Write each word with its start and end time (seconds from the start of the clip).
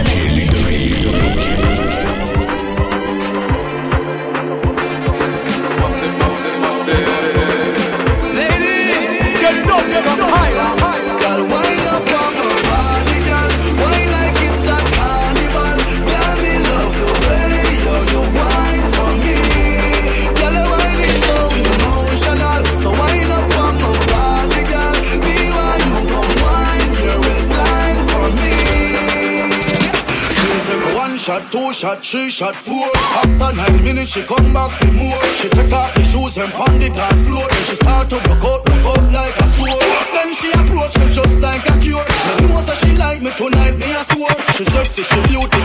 Aquele 0.00 0.46
do 0.46 1.49
shot, 31.30 31.52
two 31.52 31.72
shot, 31.72 31.98
three 32.02 32.30
shot, 32.30 32.56
four. 32.56 32.90
After 33.22 33.54
nine 33.54 33.84
minutes, 33.84 34.12
she 34.12 34.22
come 34.22 34.52
back 34.52 34.70
for 34.78 34.92
more. 34.92 35.22
She 35.38 35.48
take 35.48 35.72
out 35.72 35.94
the 35.94 36.02
shoes 36.02 36.36
and 36.38 36.52
pound 36.52 36.82
the 36.82 36.88
dance 36.88 37.22
floor. 37.22 37.46
Then 37.48 37.64
she 37.68 37.74
start 37.76 38.10
to 38.10 38.16
work 38.16 38.44
out, 38.50 38.60
work 38.68 38.86
out 38.90 39.04
like 39.14 39.36
a 39.38 39.46
sword. 39.54 39.82
Then 40.14 40.34
she 40.34 40.50
approach 40.50 40.98
me 40.98 41.06
just 41.12 41.38
like 41.38 41.64
a 41.70 41.74
cure. 41.78 42.06
Me 42.26 42.48
know 42.48 42.60
that 42.66 42.76
she 42.82 42.90
like 42.96 43.22
me 43.22 43.30
tonight, 43.38 43.74
me 43.78 43.90
a 43.94 44.02
sword. 44.10 44.38
She 44.56 44.64
sexy, 44.64 45.02
she 45.02 45.20
beauty. 45.30 45.59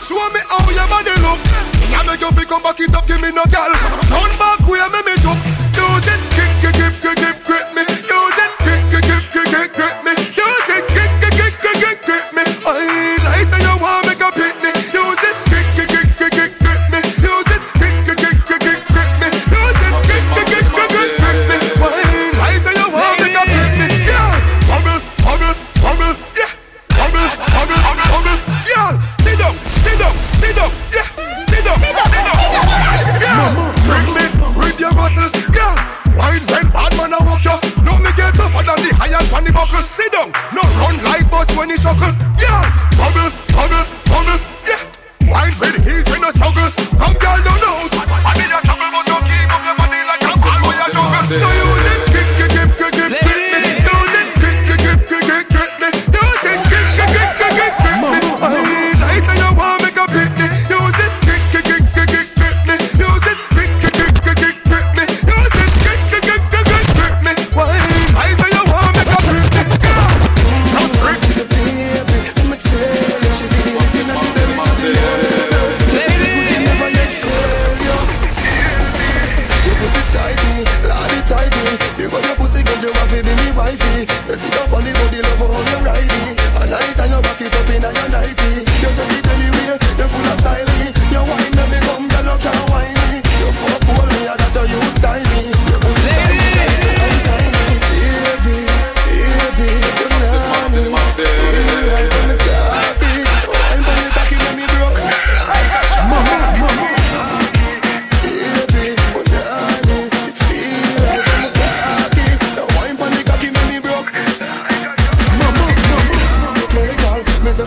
Show 0.00 0.16
me 0.32 0.40
how 0.48 0.64
your 0.70 0.88
body 0.88 1.14
look. 1.20 1.40
Me 1.80 1.94
I 1.96 2.02
make 2.06 2.20
you 2.20 2.30
pick 2.32 2.50
up 2.52 2.62
back 2.62 2.80
it 2.80 2.94
up, 2.94 3.06
give 3.06 3.20
me 3.20 3.30
no 3.32 3.44
gal. 3.50 3.72
Turn 4.08 4.32
back 4.38 4.60
way, 4.66 4.80
me 4.92 5.00
me 5.04 5.14
jump. 5.20 5.39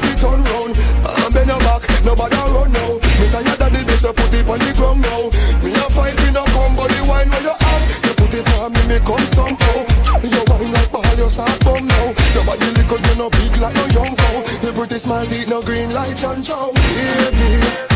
fi 0.04 0.12
turn 0.20 0.40
round 0.52 0.76
and 0.76 1.34
bend 1.34 1.48
your 1.48 1.60
back. 1.64 1.82
Nobody 2.04 2.36
run 2.52 2.72
now. 2.72 2.92
Me 3.20 3.26
tired 3.32 3.62
of 3.64 3.70
the 3.72 3.82
bitch, 3.88 4.04
so 4.04 4.12
put 4.12 4.34
it 4.34 4.48
on 4.48 4.60
the 4.60 4.72
ground 4.76 5.02
now. 5.02 5.32
Me 5.64 5.72
a 5.72 5.86
fight, 5.96 6.16
me 6.20 6.30
no 6.36 6.44
come, 6.52 6.76
but 6.76 6.92
the 6.92 7.00
wine 7.08 7.30
where 7.32 7.44
you 7.48 7.56
have, 7.56 7.84
you 8.04 8.14
put 8.20 8.34
it 8.34 8.50
on 8.60 8.72
me, 8.74 8.82
me 8.92 8.98
come 9.00 9.28
somehow. 9.32 9.80
You 10.24 10.44
wine 10.48 10.72
like 10.76 10.92
ball, 10.92 11.16
you 11.16 11.30
start 11.30 11.56
bum 11.64 11.88
now. 11.88 12.08
Your 12.36 12.44
body 12.44 12.68
little, 12.76 13.00
you 13.00 13.16
no 13.16 13.30
big 13.32 13.56
like 13.58 13.76
no 13.76 13.86
young 13.96 14.16
cow. 14.16 14.38
You 14.64 14.72
pretty 14.74 15.00
smile, 15.00 15.26
teeth 15.26 15.50
no 15.50 15.62
green 15.62 15.94
like 15.94 16.16
Chan 16.18 16.44
Chow. 16.44 16.72
Baby. 16.74 17.93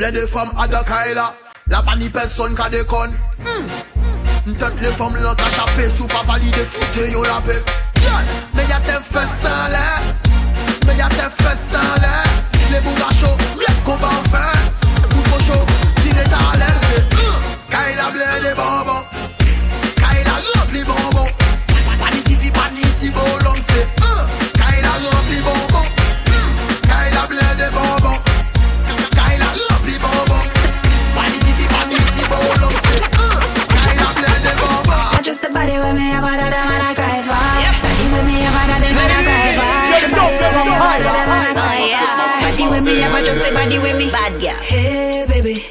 Ple 0.00 0.12
de 0.12 0.26
fam 0.26 0.48
a 0.56 0.66
la 0.66 1.34
La 1.68 1.82
pa 1.82 1.94
ni 1.94 2.08
person 2.08 2.54
ka 2.54 2.70
dekon 2.70 3.10
Mtet 4.46 4.80
le 4.80 4.90
fam 4.96 5.12
lan 5.20 5.34
ka 5.36 5.48
chape 5.56 5.90
Sou 5.90 6.06
pa 6.08 6.22
valide 6.24 6.64
foute 6.64 7.04
yo 7.12 7.22
la 7.22 7.38
pe 7.44 7.56
Me 8.54 8.62
yate 8.62 8.96
fes 9.12 9.30
san 9.42 9.68
le 9.74 9.84
Me 10.86 10.96
yate 10.96 11.26
fes 11.42 11.60
san 11.70 11.92
le 12.00 12.14
Le 12.72 12.80
bouga 12.80 13.10
chou, 13.20 13.34
mlet 13.58 13.84
kon 13.84 13.98
ban 14.00 14.24
fes 14.32 14.72
Bougo 15.10 15.38
chou, 15.44 15.60
tire 16.00 16.24
sa 16.32 16.56
le 16.56 16.69
with 42.80 42.94
me, 42.94 43.02
ever 43.02 43.20
just 43.24 43.42
the 43.44 43.52
body 43.52 43.78
with 43.78 43.96
me. 43.96 44.10
Bad 44.10 44.40
girl. 44.40 44.60
Hey 44.62 45.26
baby, 45.26 45.66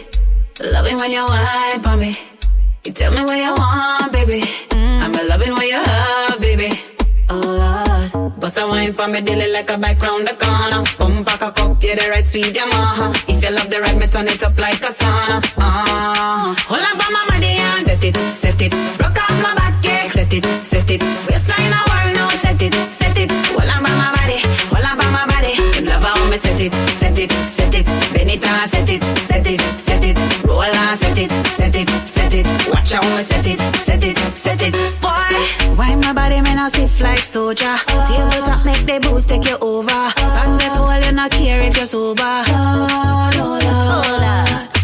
loving 0.64 0.98
when 0.98 1.12
you 1.12 1.26
whine 1.26 1.82
for 1.82 1.98
me. 1.98 2.16
You 2.86 2.92
tell 2.94 3.12
me 3.12 3.22
what 3.22 3.38
you 3.38 3.54
want, 3.54 4.12
baby. 4.12 4.44
I'm 4.72 5.12
loving 5.12 5.52
what 5.52 5.68
you 5.68 5.82
have, 5.84 6.40
baby. 6.40 6.70
Oh 7.30 7.40
Lord. 7.40 8.40
Bust 8.40 8.58
a 8.58 8.68
wine 8.68 8.94
for 8.94 9.08
me, 9.08 9.22
daily 9.22 9.52
like 9.52 9.70
a 9.70 9.78
bike 9.78 10.02
round 10.02 10.28
the 10.28 10.34
corner. 10.34 10.84
Pump 10.98 11.26
back 11.26 11.42
a 11.42 11.52
cup, 11.52 11.84
yeah, 11.84 11.96
the 11.96 12.10
right 12.10 12.26
sweet 12.26 12.56
Yamaha. 12.56 13.14
If 13.28 13.44
you 13.44 13.52
love 13.52 13.70
the 13.70 13.82
ride, 13.82 13.98
me 13.98 14.08
turn 14.08 14.28
it 14.28 14.44
up 14.44 14.58
like 14.58 14.82
a 14.84 14.92
sauna. 14.92 15.38
Uh-huh. 15.58 16.56
Hold 16.70 16.82
on 16.82 16.96
for 17.00 17.12
my 17.12 17.26
body 17.30 17.48
and 17.48 17.86
set 17.86 18.04
it, 18.04 18.18
set 18.36 18.62
it. 18.62 18.74
Rock 19.00 19.18
off 19.18 19.44
my 19.44 19.56
back, 19.56 19.84
yeah. 19.84 20.10
Set 20.10 20.34
it, 20.34 20.46
set 20.64 20.90
it. 20.92 21.02
Waistline 21.28 21.74
a 21.74 21.99
set 26.60 26.74
it, 26.74 26.90
set 26.90 27.20
it, 27.20 27.32
set 27.50 27.76
it. 27.76 27.86
Bend 28.14 28.30
it 28.30 28.46
and 28.46 28.70
set 28.70 28.90
it, 28.90 29.04
set 29.04 29.50
it, 29.50 29.62
set 29.80 30.04
it. 30.04 30.46
Roll 30.46 30.62
and 30.64 31.00
set 31.00 31.18
it, 31.18 31.32
set 31.32 31.76
it, 31.76 31.90
set 32.08 32.36
it. 32.36 32.48
Watch 32.70 32.94
me 32.96 33.24
set 33.24 33.48
it, 33.48 33.60
set 33.78 34.04
it, 34.04 34.18
set 34.36 34.62
it. 34.62 34.74
Boy, 35.02 35.78
why 35.78 35.96
my 35.96 36.12
body 36.14 36.42
man 36.42 36.60
a 36.60 36.70
stiff 36.70 37.02
like 37.02 37.24
soldier? 37.24 37.78
Table 38.08 38.46
top 38.46 38.66
make 38.66 38.86
the 38.86 39.00
boots 39.00 39.26
take 39.28 39.46
you 39.46 39.58
over. 39.62 39.88
Run 39.88 40.58
the 40.58 40.66
pole, 40.76 41.00
you 41.00 41.12
not 41.14 41.32
care 41.32 41.62
if 41.62 41.78
you're 41.78 41.86
sober. 41.86 42.24
Oh 42.24 43.30
Lord, 43.38 43.64
oh 43.64 44.66
Lord. 44.66 44.79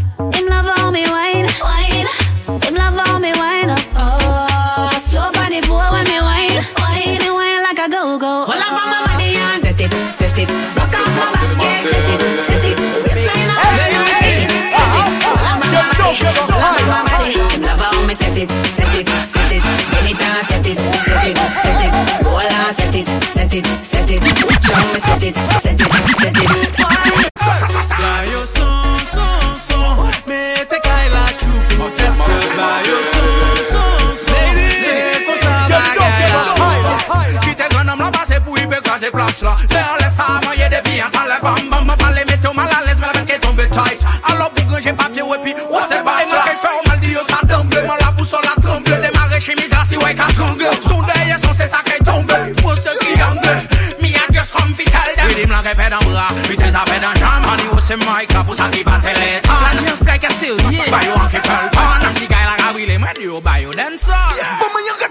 Là 39.42 39.58
C'est 39.70 39.76
laisse 39.76 40.14
à 40.20 40.48
mailler 40.48 40.70
des 40.70 40.90
billes 40.90 41.04
Quand 41.12 41.24
les 41.24 41.42
bam 41.42 41.70
bam 41.70 41.86
me 41.86 41.96
parler 41.96 42.24
Mettez 42.26 42.54
mal 42.54 42.70
à 42.70 42.86
l'aise 42.86 42.98
Mais 43.00 43.08
la 43.08 43.14
bête 43.14 43.26
qui 43.26 43.34
est 43.34 43.70
tight. 43.70 44.02
Alors 44.30 44.52
que 44.54 44.82
j'ai 44.82 44.94
papier 44.94 45.22
ouais 45.22 45.38
puis 45.44 45.54
Ouais 45.54 45.82
c'est 45.90 46.04
pas 46.04 46.22
Et 46.22 46.28
fait 46.28 46.90
mal 46.90 47.00
dit 47.00 47.16
ça 47.28 47.48
tremble 47.48 47.84
Moi 47.86 47.98
la 48.00 48.12
boussole 48.12 48.42
la 48.44 48.62
tremble 48.62 48.84
Démarrer 49.02 49.42
chez 49.42 49.56
mes 49.56 49.74
assis 49.74 49.98
ouais 49.98 50.16
qu'à 50.16 50.28
tremble 50.34 50.64
Sous 50.82 51.02
derrière 51.04 51.40
son 51.40 51.54
c'est 51.54 51.68
ça 51.68 51.80
qui 51.86 52.04
tombe 52.04 52.32
Il 52.48 52.62
faut 52.62 52.76
ce 52.76 52.98
triangle 53.00 53.68
Mi 54.02 54.16
a 54.16 54.32
just 54.32 54.50
from 54.52 54.72
vital 54.74 55.02
Rhythm 55.28 55.50
la 55.52 55.58
répète 55.60 55.94
en 55.94 56.06
bras 56.10 56.30
Vitesse 56.50 56.76
à 56.76 56.86
peine 56.86 57.06
en 57.06 57.16
jambe 57.20 57.52
Honey 57.52 57.70
ou 57.74 57.80
c'est 57.80 57.98
Mike 57.98 58.34
là 58.34 58.44
pour 58.44 58.56
ça 58.56 58.70
qui 58.72 58.84
bat 58.84 59.00
l'état 59.04 59.50
La 59.64 59.88
chance 59.88 60.00
strike 60.00 60.26
a 60.26 60.30
still 60.30 60.58
yeah 60.72 60.84
Bayo 60.92 61.14
en 61.16 61.28
qui 61.28 61.40
pèle 61.40 61.70
pas 61.74 62.00
Nam 62.04 62.14
si 62.16 62.28
gars 62.28 62.38
la 62.50 62.64
gabile 62.64 63.00
Mais 63.00 63.14
du 63.20 63.30
bayo 63.42 63.72
dancer 63.74 64.12
me 64.12 65.05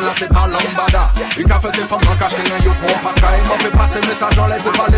la 0.00 0.08
dangerie, 0.08 0.28
t'en 0.28 0.46
là 0.46 0.58
c'est 0.58 0.68
pas 0.68 0.74
lambada 0.74 1.12
Il 1.38 1.52
a 1.52 1.60
fait 1.60 1.76
ses 1.76 1.86
femmes 1.86 1.98
en 2.10 2.16
cassé, 2.16 2.42
un 2.52 2.64
yo 2.64 2.72
pour 2.80 2.98
pas 3.00 3.20
caille 3.20 3.40
M'en 3.48 3.58
fait 3.58 3.70
passer 3.70 4.00
message 4.00 4.38
en 4.38 4.46
l'air 4.46 4.58
pour 4.58 4.72
parler 4.72 4.97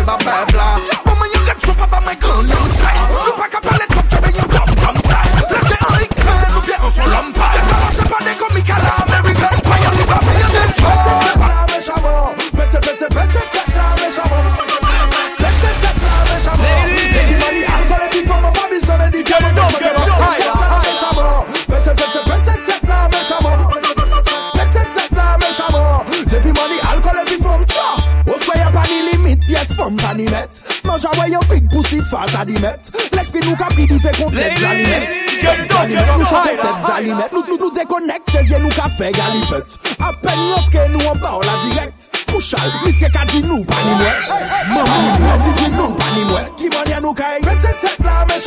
manja 30.91 31.09
wey 31.19 31.31
yon 31.31 31.43
big 31.49 31.69
pussy 31.69 31.99
fat 32.01 32.35
animet 32.35 32.89
Lespi 33.15 33.39
nou 33.45 33.55
kapri 33.55 33.85
di 33.87 33.97
fe 34.03 34.11
kon 34.17 34.31
tet 34.35 34.57
zanimet 34.59 35.07
Tet 35.41 35.61
zanimet, 35.71 36.09
nou 36.11 36.25
chante 36.27 36.55
tet 36.59 36.87
zanimet 36.87 37.35
Nou 37.35 37.57
nou 37.61 37.71
dekonek, 37.75 38.25
tezye 38.31 38.59
nou 38.59 38.71
ka 38.75 38.89
fe 38.91 39.11
galifet 39.15 39.77
Apen 40.07 40.41
yoske 40.49 40.87
nou 40.91 41.13
an 41.13 41.21
ba 41.23 41.37
ou 41.37 41.47
la 41.47 41.55
direkt 41.65 42.09
Kouchal, 42.31 42.67
misye 42.83 43.11
ka 43.13 43.23
di 43.31 43.43
nou 43.45 43.63
panimwet 43.71 44.31
Mami, 44.71 45.15
mwen 45.21 45.45
di 45.45 45.55
di 45.61 45.71
nou 45.77 45.95
panimwet 45.99 46.55
Ki 46.59 46.71
manye 46.75 46.99
nou 47.03 47.15
ka 47.17 47.35
e, 47.37 47.43
mwen 47.45 47.63
te 47.63 47.75
tet 47.83 48.03
la 48.07 48.25
men 48.27 48.40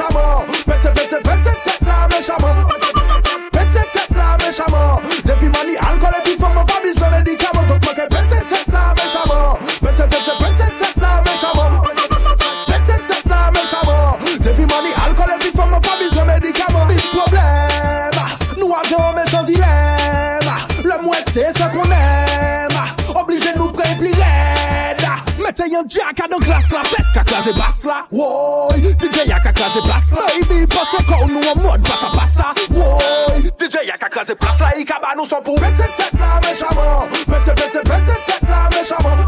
se 25.64 25.70
yon 25.72 25.84
jaka 25.88 26.26
nan 26.28 26.40
glas 26.40 26.70
la 26.72 26.82
Fes 26.84 27.08
ka 27.14 27.22
klaze 27.24 27.52
bas 27.56 27.84
la. 27.84 28.06
Woy, 28.10 28.94
DJ 29.00 29.28
ya 29.28 29.40
ka 29.40 29.52
klaze 29.52 29.80
plas 29.84 30.12
la. 30.12 30.26
Baby, 30.26 30.66
pas 30.66 30.92
yo 30.92 31.00
kon 31.08 31.32
nou 31.32 31.50
an 31.50 31.58
mod 31.62 31.82
pasa 31.82 32.08
pasa 32.14 32.46
Woy, 32.70 33.50
DJ 33.58 33.86
ya 33.88 33.96
ka 33.98 34.08
klaze 34.08 34.34
plas 34.34 34.60
la. 34.60 34.72
I 34.76 34.84
ka 34.84 34.98
ba 35.02 35.14
nou 35.16 35.26
son 35.26 35.42
pou 35.44 35.56
Pete 35.60 35.86
tet 35.96 36.12
la 36.20 36.40
mechaman 36.44 37.08
Pete 37.30 37.52
pete 37.60 37.80
pete 37.88 38.16
tet 38.26 38.48
la 38.48 38.68
mechaman 38.74 39.18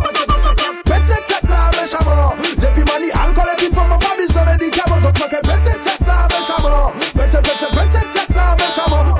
Pete 0.85 1.19
tet 1.28 1.45
la 1.49 1.71
mechaman 1.76 2.43
Depi 2.61 2.83
mani 2.90 3.11
alkol 3.23 3.52
epi 3.55 3.71
fom 3.75 3.93
an 3.93 4.00
pa 4.02 4.14
bizne 4.19 4.45
medikaman 4.50 5.05
Dok 5.05 5.21
manke 5.23 5.43
pete 5.49 5.76
tet 5.85 6.00
la 6.07 6.25
mechaman 6.33 7.05
Pete 7.14 7.45
pete 7.49 7.69
pete 7.76 8.02
tet 8.14 8.35
la 8.37 8.49
mechaman 8.61 9.14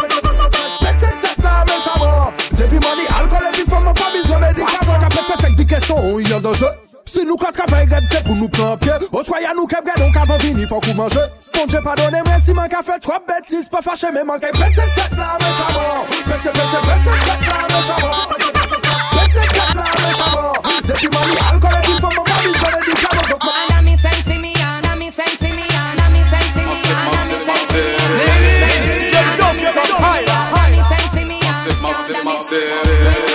Pete 0.82 1.12
tet 1.23 1.38
la 1.44 1.62
mechaman 1.70 2.35
Depi 2.56 2.82
mani 2.85 3.06
alkol 3.20 3.52
epi 3.52 3.70
fom 3.70 3.92
an 3.92 3.94
pa 3.94 4.11
bizne 4.16 4.42
medikaman 4.42 4.82
Pas 4.82 4.92
la 4.92 4.99
ka 5.04 5.14
pete 5.14 5.40
sek 5.44 5.56
di 5.56 5.68
keso 5.75 5.96
ou 6.11 6.20
yon 6.20 6.44
denje 6.44 6.85
si 7.16 7.25
nous 7.25 7.37
quand 7.37 7.52
travail 7.52 7.87
garde 7.87 8.04
c'est 8.11 8.23
pour 8.25 8.35
nous 8.37 8.49
prendre 8.49 8.76
pied 8.78 8.92
Au 9.12 9.25
soir 9.25 9.40
nous 9.54 9.66
qu'à 9.66 9.80
garder 9.80 10.02
donc 10.02 10.16
avant 10.16 10.37
venir 10.38 10.68
faut 10.68 10.80
qu'on 10.80 10.94
mange 10.94 11.18
Bon 11.54 11.66
Dieu 11.66 11.80
pardonnez 11.82 12.20
moi 12.25 12.35
si 12.44 12.52
man 12.52 12.68
qu'a 12.68 12.82
fait 12.82 12.99
trois 13.00 13.23
bêtises 13.26 13.68
Pas 13.68 13.80
fâché 13.80 14.08
mais 14.12 14.25
manqué 14.25 14.49
pète 14.52 14.75
tête 14.75 15.11
la 15.16 15.38
méchamment 15.40 16.04
Pète 16.08 16.42
pète 16.42 16.52
pète 16.52 16.62
tête 16.62 17.44
la 17.49 17.64
méchamment 17.75 18.28
Pète 18.28 19.32
tête 19.32 19.56
la 19.56 19.64
méchamment 19.80 20.52
Depuis 20.85 21.08
mani 21.08 21.35
alcool 21.50 21.70
et 21.73 21.82
puis 21.82 21.92
faut 21.94 22.12
mon 22.16 22.23
pas 22.23 22.38
besoin 22.44 22.68
de 22.68 22.76
médicaments 22.85 23.28
Donc 23.30 23.44
Ana 23.70 23.82
mi 23.82 23.96
sensi 23.96 24.38
mi, 24.38 24.52
ana 24.61 24.96
mi 24.96 25.08
sensi 25.11 25.50
mi, 25.56 25.64
ana 25.73 26.04
mi 26.11 26.20
sensi 26.28 26.61
mi, 26.61 26.76
ana 26.76 27.20
mi 27.25 27.37
sensi 27.46 27.80
mi, 27.80 27.96
ana 27.96 28.12
mi 28.12 28.12
sensi 28.12 28.12
mi, 28.16 29.16
ana 29.16 29.49
mi 29.52 29.64
sensi 29.64 29.96
mi, 29.96 30.20
ana 30.26 30.61
mi 30.68 30.80
sensi 30.85 31.25
mi, 31.25 31.38
ana 31.40 32.25
mi 32.25 32.37
sensi 32.37 32.61
mi, 32.61 33.25